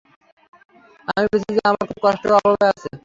আমি 1.09 1.25
বলেছি 1.25 1.49
যে, 1.55 1.61
আমরা 1.69 1.83
খুব 1.89 1.99
কষ্টে 2.03 2.27
ও 2.29 2.37
অভাবে 2.39 2.65
আছি। 2.71 2.89